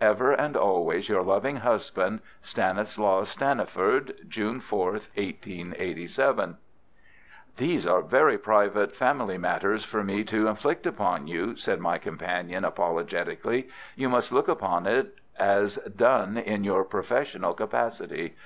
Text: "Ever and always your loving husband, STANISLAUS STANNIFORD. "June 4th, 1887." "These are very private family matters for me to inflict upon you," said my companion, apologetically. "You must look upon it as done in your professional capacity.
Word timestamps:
"Ever 0.00 0.32
and 0.32 0.56
always 0.56 1.10
your 1.10 1.22
loving 1.22 1.56
husband, 1.56 2.20
STANISLAUS 2.40 3.28
STANNIFORD. 3.28 4.16
"June 4.26 4.58
4th, 4.58 5.10
1887." 5.18 6.56
"These 7.58 7.86
are 7.86 8.00
very 8.00 8.38
private 8.38 8.92
family 8.96 9.36
matters 9.36 9.84
for 9.84 10.02
me 10.02 10.24
to 10.24 10.46
inflict 10.48 10.86
upon 10.86 11.26
you," 11.26 11.56
said 11.56 11.80
my 11.80 11.98
companion, 11.98 12.64
apologetically. 12.64 13.68
"You 13.94 14.08
must 14.08 14.32
look 14.32 14.48
upon 14.48 14.86
it 14.86 15.16
as 15.38 15.74
done 15.76 16.38
in 16.38 16.64
your 16.64 16.84
professional 16.86 17.52
capacity. 17.52 18.36